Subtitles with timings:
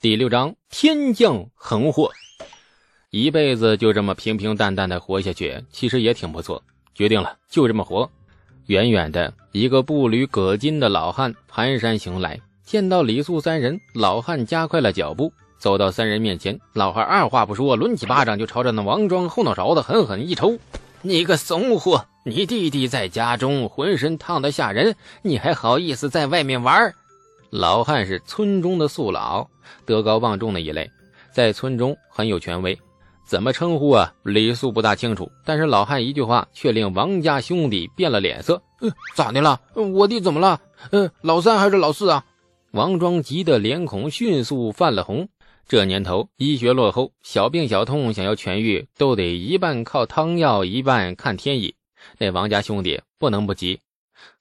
[0.00, 2.10] 第六章：天降横祸。
[3.10, 6.62] 一辈子就这么平平淡淡的活下去，其实也挺不错。
[6.94, 8.10] 决定了，就这么活。
[8.64, 16.58] 远远的一个步履葛巾的老汉蹒跚行来，见到李素三人，老汉加快了脚步，走到三人面前。
[16.72, 20.58] 老汉二话不说，抡起巴掌就朝着那王庄后脑勺子狠狠一抽
[21.02, 22.06] ：“你个怂货！
[22.24, 26.94] 你弟弟在家中浑身烫得吓人，你还好意思在外面玩？”
[27.56, 29.48] 老汉是村中的宿老，
[29.86, 30.90] 德高望重的一类，
[31.30, 32.76] 在村中很有权威。
[33.24, 34.12] 怎么称呼啊？
[34.24, 38.60] 李素不大清楚，但是老汉一句话却令王家兄弟变了脸色。
[38.80, 39.60] 嗯，咋的了？
[39.74, 40.60] 我弟怎么了？
[40.90, 42.24] 嗯，老三还是老四啊？
[42.72, 45.28] 王庄急得脸孔迅速泛了红。
[45.68, 51.76] 这年头医学落后，小病小痛想要痊愈，都得一半靠汤药，一半看天意。
[52.18, 53.78] 那王家兄弟不能不急。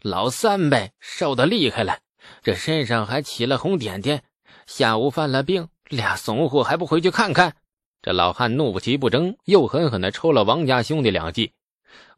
[0.00, 1.98] 老三呗，瘦得厉害了，
[2.42, 4.22] 这身上还起了红点点，
[4.66, 7.56] 下午犯了病，俩怂货还不回去看看？
[8.02, 11.52] 这老汉怒不其不争，又狠狠地抽了王家兄弟两记。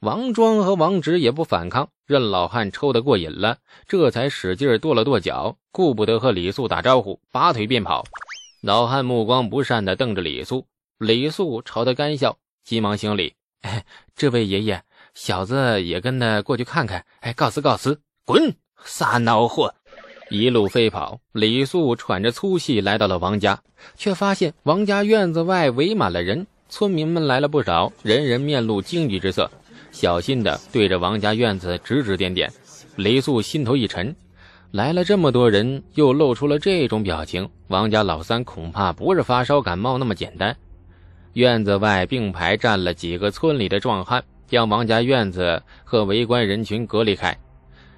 [0.00, 8.04] 王庄和王直也不反抗，任老汉抽得过瘾了，这才使劲跺了跺脚，顾不得和李素打招呼，拔腿便跑。
[8.62, 10.66] 老汉目光不善地瞪着李素，
[10.98, 14.82] 李素朝他干笑，急忙行礼：“哎，这位爷爷，
[15.14, 17.04] 小子也跟他过去看看。
[17.20, 19.74] 哎，告辞告辞，滚，撒孬货！”
[20.30, 23.60] 一路飞跑，李素喘着粗气来到了王家，
[23.94, 29.50] 却发现王家院子外围满了人，村民们来了不少，人人面露惊惧之色，
[29.92, 32.50] 小心的对着王家院子指指点点。
[32.96, 34.14] 李素心头一沉，
[34.70, 40.56] 来了这么多人，又露出了这种表情，王家老三恐怕不是发烧感冒那么简单。
[41.34, 47.36] 院子外并排站了几个村里的壮汉，将王家院子和围观人群隔离开。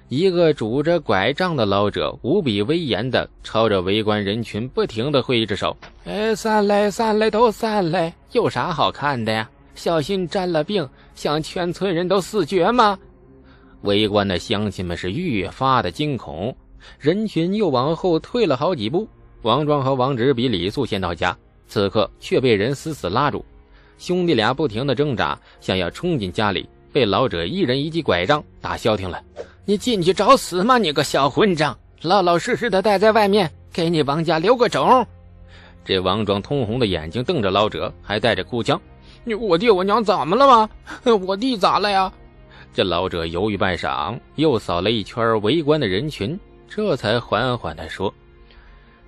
[0.09, 8.13] 一个拄着拐杖的老者无比威严地朝着围观人群不停地挥着手：“哎，散嘞，散嘞，都散嘞！
[8.31, 9.49] 有啥好看的呀？
[9.75, 12.97] 小心沾了病，想全村人都死绝吗？”
[13.83, 16.55] 围观的乡亲们是越发的惊恐，
[16.99, 19.05] 人群又往后退了好几步。
[19.41, 21.37] 王庄和王直比李素先到家，
[21.67, 23.43] 此刻却被人死死拉住，
[23.97, 29.21] 兄弟俩不停地挣扎，想要冲进家里，被老者一人一记拐杖打消停了。
[29.67, 30.77] 你进去找死吗？
[30.77, 31.77] 你个小混账！
[32.01, 35.05] 老老实实的待在外面，给你王家留个种。
[35.83, 38.79] 这王庄通红的眼睛瞪着老者，还带着哭腔
[39.25, 40.69] ：“你我爹我娘怎么了吗？
[41.27, 42.09] 我弟咋了呀？”
[42.73, 46.39] 这老者犹豫半晌，又扫了一圈围观的人群，
[46.69, 48.13] 这才缓缓地说：“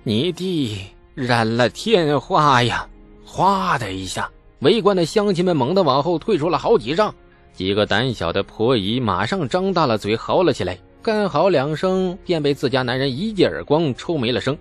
[0.04, 0.84] 你弟
[1.14, 2.86] 染了天花呀！”
[3.24, 7.14] 哗的一下，围观的乡亲们猛地往后退出了好几丈。
[7.52, 14.56] 几个胆小的婆姨马上张大了嘴嚎了起来，干嚎两声便被自家男人一记耳光抽没了声。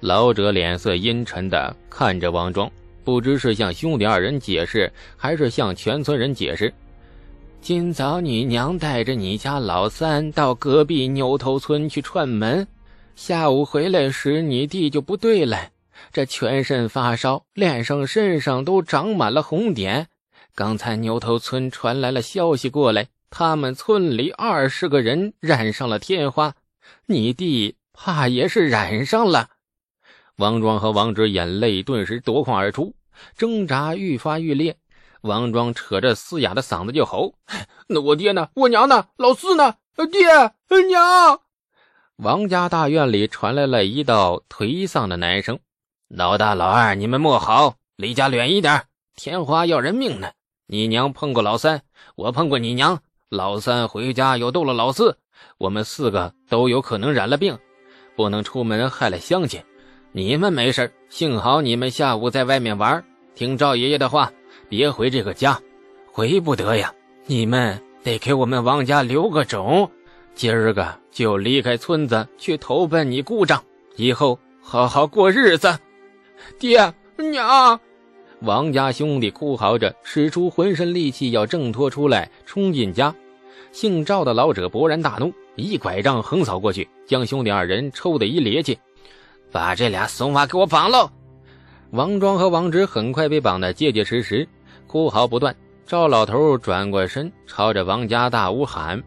[0.00, 2.70] 老者脸色阴沉的看着王庄，
[3.04, 6.72] 不知是向兄弟二人解释，还是向全村人解释。
[7.60, 12.66] 今早你娘带着你家老三到隔壁牛头村去串门，
[13.14, 15.70] 下午回来时你弟就不对了，
[16.12, 20.06] 这全身发烧，脸上身上都长满了红点。
[20.56, 26.54] 刚才牛头村传来了消息过来，他们村里二十个人染上了天花，
[27.04, 29.50] 你弟怕也是染上了。
[30.36, 32.94] 王庄和王直眼泪顿时夺眶而出，
[33.36, 34.78] 挣扎愈发愈烈。
[35.20, 37.34] 王庄扯着嘶哑的嗓子就吼
[37.86, 38.48] ：“那我爹呢？
[38.54, 39.08] 我娘呢？
[39.18, 39.74] 老四呢？
[40.10, 40.26] 爹
[40.88, 41.38] 娘！”
[42.16, 45.58] 王家大院里传来了一道颓丧的男声
[46.08, 48.84] ：“老大、老二，你们莫嚎，离家远一点，
[49.16, 50.30] 天花要人命呢。”
[50.68, 51.80] 你娘碰过老三，
[52.16, 52.98] 我碰过你娘。
[53.28, 55.16] 老三回家又斗了老四，
[55.58, 57.56] 我们四个都有可能染了病，
[58.16, 59.62] 不能出门害了乡亲。
[60.10, 63.04] 你们没事幸好你们下午在外面玩，
[63.34, 64.32] 听赵爷爷的话，
[64.68, 65.60] 别回这个家。
[66.10, 66.92] 回不得呀，
[67.26, 69.88] 你们得给我们王家留个种。
[70.34, 73.62] 今儿个就离开村子去投奔你姑丈，
[73.96, 75.78] 以后好好过日子。
[76.58, 77.78] 爹娘。
[78.40, 83.14] 王家兄弟哭嚎着，使出浑身力气要挣脱出来，冲进家。
[83.72, 88.76] 姓赵的老者勃然大怒，一拐杖横扫过去，将兄弟二人抽得一趔趄，
[89.50, 91.10] 把这俩怂娃给我绑喽！
[91.90, 94.46] 王庄和王直很快被绑得结结实实，
[94.86, 95.54] 哭嚎不断。
[95.86, 99.02] 赵老头转过身，朝着王家大屋喊：“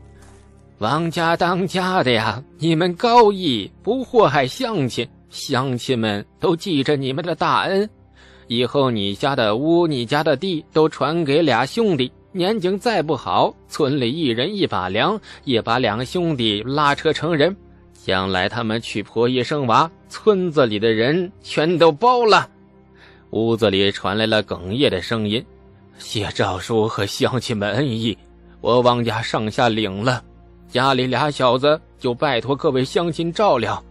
[0.80, 7.88] 王家当家的呀，你们高义，不祸害乡亲，乡亲们都记着你们的大恩。”
[8.50, 12.12] 以后你家的屋、你家的地都传给俩兄弟。
[12.32, 17.56] 年景再不好，村里一人一把粮，也把两兄弟拉扯成人。
[17.94, 22.50] 将来他们娶婆姨生娃，村子里的人全都包了。
[23.30, 25.46] 屋子里传来了哽咽的声音
[26.00, 28.18] ：“谢诏书和乡亲们恩义，
[28.62, 30.24] 我王家上下领了，
[30.68, 33.84] 家里俩小子就拜托各位乡亲照料。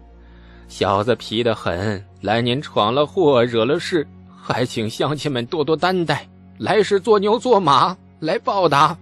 [0.66, 4.06] 小子皮得很，来年闯了祸，惹了事，
[4.48, 8.96] 还请乡亲们多多担待，来世做牛做马来报答。”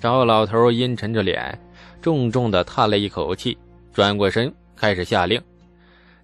[0.00, 1.60] 赵老头阴沉着脸，
[2.00, 3.58] 重重的叹了一口气，
[3.92, 5.40] 转过身开始下令：“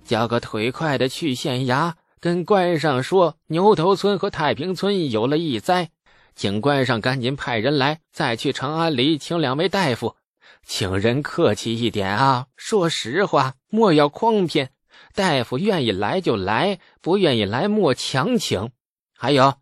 [0.02, 5.90] 叫个腿快的去县衙，跟官上说牛头村和太平村有了一灾，
[6.34, 10.16] 请官上赶紧派人来，再去长安里请两位大夫，
[10.64, 14.70] 请人客气一点啊，说实话，莫要诓骗。
[15.14, 18.70] 大夫愿意来就来，不愿意来莫强请。
[19.16, 19.54] 还有。”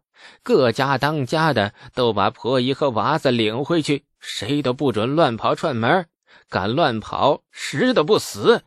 [0.42, 6.06] 各家当家的都把婆姨和娃子领回去，谁都不准乱跑串门，
[6.48, 8.62] 敢乱跑，死的不死。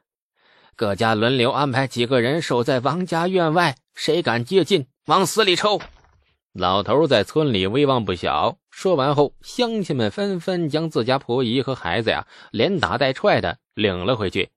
[0.75, 5.81] 各家轮流安排几个人守在王家院外，谁敢接近，往死里抽。
[6.53, 8.57] 老头在村里威望不小。
[8.69, 14.49] 说完后，乡亲们纷纷将自家婆姨和孩子呀，连打带踹的领了回去。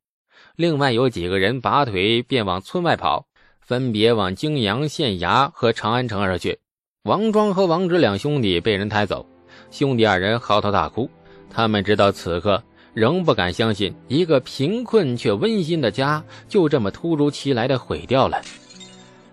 [0.57, 3.27] 另外有几个人拔腿便往村外跑，
[3.61, 6.59] 分别往泾阳县衙和长安城而去。
[7.05, 9.27] 王庄和王直两兄弟被人抬走，
[9.71, 11.11] 兄弟二人嚎啕大哭。
[11.51, 12.63] 他们直到此刻
[12.95, 18.41] 仍不敢相信，一个贫困却温馨的家就这么突如其来的毁掉了。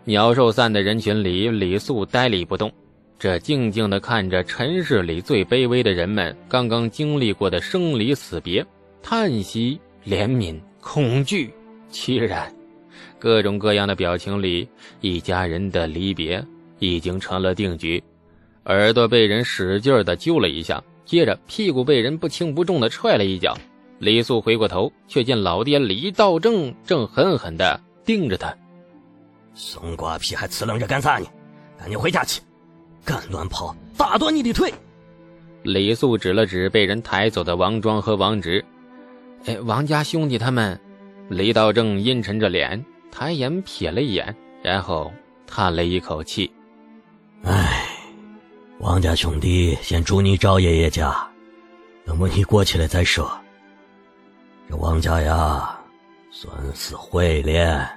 [0.06, 2.72] 鸟兽散的人群里，李素呆立不动，
[3.20, 8.66] 这静静地看着尘世里最卑微的人们刚刚经历过的生离死别，
[9.04, 10.60] 叹息、怜悯、
[10.92, 11.54] 恐惧、
[11.92, 12.52] 凄然，
[13.20, 14.68] 各种各样的表情里，
[15.02, 16.44] 一家人的离别。
[16.80, 18.04] 已经成了定局，
[18.64, 23.56] 耳朵被人使劲的揪了一下，接着屁股被人不轻不重的踹了一脚。
[24.00, 28.52] 李素回过头，却见老爹李道正正狠狠的盯着他。
[29.54, 31.28] 怂瓜皮还呲楞着干啥呢？
[31.78, 32.42] 赶紧回家去！
[33.06, 34.74] 敢乱跑，打断你的腿！
[35.62, 38.66] 李素指了指被人抬走的王庄和王直，
[39.46, 40.80] 哎，王家兄弟他们。
[41.30, 45.14] 李道正阴沉着脸，抬眼瞥了一眼，然后
[45.46, 46.52] 叹了一口气。
[47.44, 47.86] 哎，
[48.80, 51.16] 王家兄弟先住你赵爷爷家，
[52.06, 53.32] 等我你过去了再说。
[54.68, 55.80] 这王家呀，
[56.32, 57.90] 算是会了。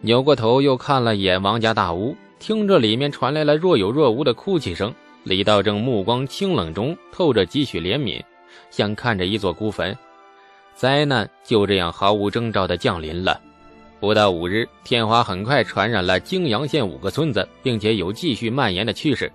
[0.00, 4.92] 扭过头又看了眼王家大屋，听着里面传来了若有若无的哭泣声。
[5.22, 8.20] 李道正目光清冷中透着几许怜悯，
[8.70, 9.96] 像看着一座孤坟。
[10.74, 13.40] 灾难就这样毫无征兆的降临了。
[14.00, 19.30] 不到五日，天花很快传染了泾阳县五个村子，并且有继续蔓延的趋势。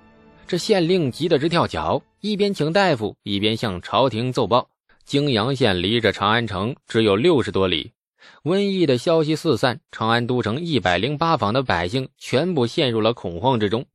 [0.45, 4.67] 这县令急得直跳脚，一边请大夫，一边向朝廷奏报：
[5.05, 7.93] 泾阳县离着长安城只有六十多里，
[8.43, 13.85] 瘟疫的消息四散，长安都城一百零八坊的百姓全部陷入了恐慌之中。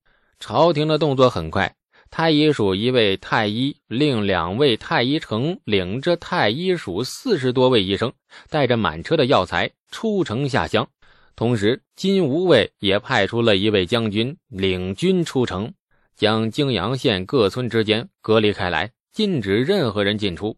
[0.41, 1.75] 朝廷的动作很快。
[2.15, 8.13] 太医署一位太医，另两位太医丞领着太医署四十多位医生，
[8.51, 10.87] 带着满车的药材出城下乡。
[11.35, 15.73] 同时，金吾卫也派出了一位将军领军出城，
[16.15, 20.55] 将泾阳县各村之间隔离开来，禁止任何人进出。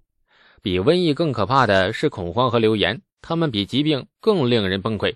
[0.61, 5.15] 比瘟疫更可怕的是恐慌和流言，他们比疾病更令人崩溃。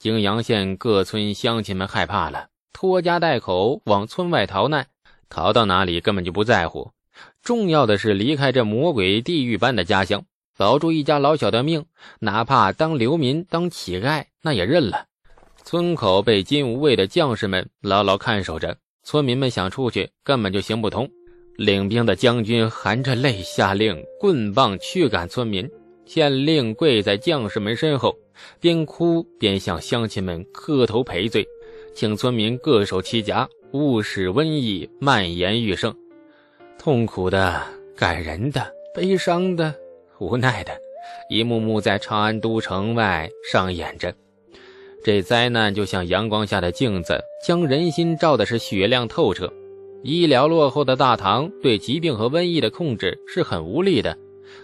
[0.00, 4.84] 泾阳县各村乡亲们害怕了，拖家带口往村外逃难。
[5.28, 6.90] 逃到哪里根本就不在乎，
[7.42, 10.24] 重要的是离开这魔鬼地狱般的家乡，
[10.56, 11.84] 保住一家老小的命，
[12.20, 15.06] 哪怕当流民、当乞丐，那也认了。
[15.64, 21.10] 村口被金无畏的将士们牢牢看守着，村民们想出去根本就行不通。
[21.56, 25.68] 领兵的将军含着泪下令，棍棒驱赶村民。
[26.04, 28.16] 县令跪在将士们身后，
[28.60, 31.44] 边哭边向乡亲们磕头赔罪，
[31.96, 33.48] 请村民各守其家。
[33.72, 35.94] 勿使瘟疫蔓延愈盛，
[36.78, 37.60] 痛苦的、
[37.96, 39.74] 感人的、悲伤的、
[40.18, 40.72] 无奈的，
[41.28, 44.14] 一幕幕在长安都城外上演着。
[45.04, 49.52] 这灾难就像阳光下的镜子，将人心照的是雪亮透彻。
[50.02, 54.16] 医疗落后的大唐对疾病和瘟疫的控制是很无力的，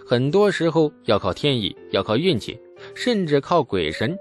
[0.05, 2.57] 很多时候要靠天意，要靠运气，
[2.95, 4.17] 甚至靠鬼神。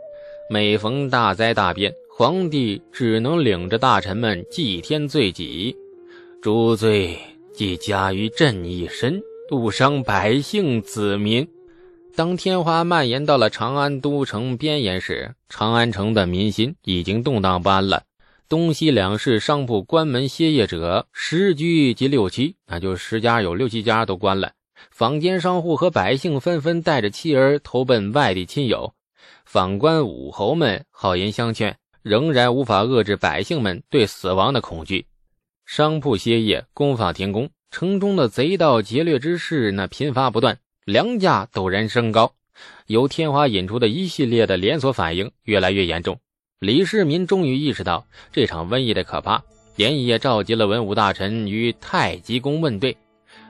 [0.50, 1.94] 每逢大灾大变。
[2.14, 5.74] 皇帝只能领着大臣们祭天罪己，
[6.42, 7.18] 诸罪
[7.54, 9.18] 即加于朕一身，
[9.50, 11.48] 误伤百姓子民。
[12.14, 18.02] 当天花蔓延到了长安都城边沿时，长安城的民心已经动荡不安了。
[18.46, 24.52] 东西两市商铺关门歇业者十居及六七，那就十家有六七家都关了。
[24.90, 28.92] 坊间商户和百姓纷纷带着妻儿投奔外地亲友，
[29.46, 35.06] 反观武侯们好言相劝，仍然无法遏制百姓们对死亡的恐惧。
[35.64, 42.34] 商铺歇业，工坊停工，城中的贼盗劫掠之事那频发不断，粮价陡然升高。
[42.86, 46.18] 由天花引出的一系列的连锁反应越来越严重。
[46.58, 49.42] 李世民终于意识到这场瘟疫的可怕，
[49.76, 52.96] 连夜召集了文武大臣与太极宫问对。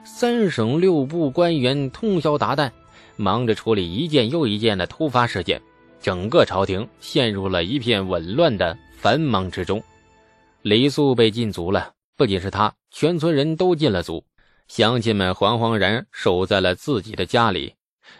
[0.05, 2.71] 三省六部官员通宵达旦，
[3.17, 5.61] 忙着处理一件又一件的突发事件，
[6.03, 9.81] 整个朝廷陷入了一片紊乱的繁忙之中。
[10.61, 14.25] 李肃被禁足了，不仅是他，全村人都禁了足，
[14.67, 17.75] 乡亲们惶惶然守在了自己的家里，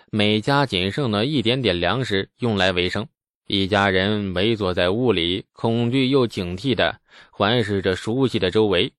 [0.09, 3.05] 每家仅剩了一点点粮食用来维生。
[3.47, 8.93] 一家人围坐在屋里，恐惧又警惕地环视着熟悉的周围。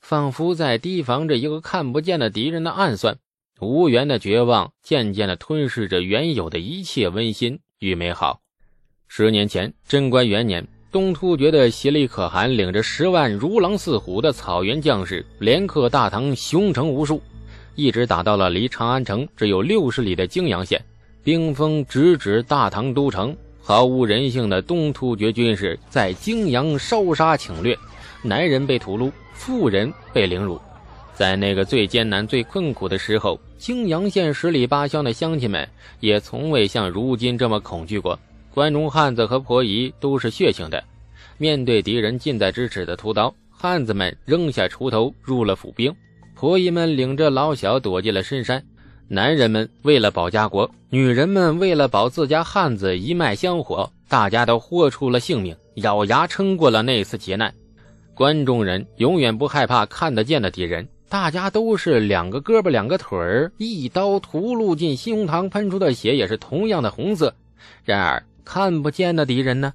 [0.00, 3.18] 仿佛在提防着一个看不见的敌人的暗算，
[3.58, 8.40] 无缘的绝望渐渐的吞噬着原有的一切温馨玉美好。
[9.06, 17.22] 十年前，贞观元年，东突厥的骐里可汗领着十万如狼似虎的草原将士，连克大唐雄城无数，
[17.76, 20.84] 一直打到了离长安城只有六十里的泾阳县，
[21.22, 23.36] 兵锋直指大唐都城。
[23.60, 27.78] 毫无人性的东突厥军士在泾阳烧杀抢掠，
[28.22, 29.12] 男人被屠戮。
[29.34, 30.60] 妇人被凌辱，
[31.18, 38.16] 在那个最艰难、最困苦的时候，泾阳县十里八乡的乡亲们也从未像如今这么恐惧过。
[38.54, 40.80] 关中汉子和婆姨都是血性的，
[41.36, 45.92] 面对敌人近在咫尺的屠刀，汉子们扔下锄头入了府兵，
[46.36, 48.64] 婆姨们领着老小躲进了深山。
[49.08, 57.52] 男人们为了保家国，女人们为了保自家汉子一脉香火，大家都豁出了性命，咬牙撑过了那次劫难。
[58.14, 67.34] 关中人永远不害怕看得见的敌人，大家都是两个胳膊两个腿儿，一刀屠戮进胸膛，喷出的血也是同样的红色。
[67.84, 69.72] 然而看不见的敌人呢？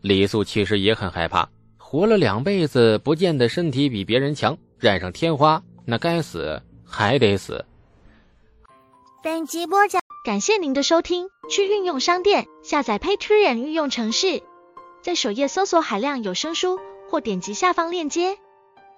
[0.00, 7.64] 李素其实也很害怕，活了两辈子，不见得身体比别人强，染上天花，那该死还得死。
[9.22, 11.28] 本集播讲，感谢您的收听。
[11.48, 14.42] 去运用商店下载 Patreon 运用城市，
[15.00, 16.80] 在首页搜索海量有声书。
[17.08, 18.36] 或点击下方链接，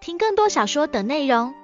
[0.00, 1.54] 听更多小说等内容。